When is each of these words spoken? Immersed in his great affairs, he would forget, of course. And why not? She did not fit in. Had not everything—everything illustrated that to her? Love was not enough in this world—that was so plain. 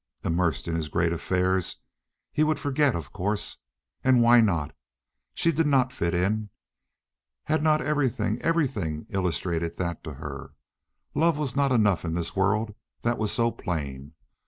Immersed 0.23 0.67
in 0.67 0.73
his 0.73 0.87
great 0.89 1.13
affairs, 1.13 1.75
he 2.31 2.43
would 2.43 2.57
forget, 2.57 2.95
of 2.95 3.13
course. 3.13 3.57
And 4.03 4.19
why 4.23 4.41
not? 4.41 4.75
She 5.35 5.51
did 5.51 5.67
not 5.67 5.93
fit 5.93 6.15
in. 6.15 6.49
Had 7.43 7.61
not 7.61 7.81
everything—everything 7.81 9.05
illustrated 9.09 9.77
that 9.77 10.03
to 10.05 10.15
her? 10.15 10.55
Love 11.13 11.37
was 11.37 11.55
not 11.55 11.71
enough 11.71 12.03
in 12.03 12.15
this 12.15 12.35
world—that 12.35 13.19
was 13.19 13.31
so 13.31 13.51
plain. 13.51 14.13